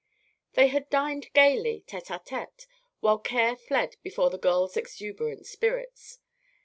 They 0.55 0.69
had 0.69 0.89
dined 0.89 1.31
gayly, 1.33 1.83
tete 1.85 2.09
a 2.09 2.17
tete, 2.17 2.65
while 3.01 3.19
care 3.19 3.55
fled 3.55 3.97
before 4.01 4.31
the 4.31 4.39
girl's 4.39 4.75
exuberant 4.75 5.45
spirits. 5.45 6.17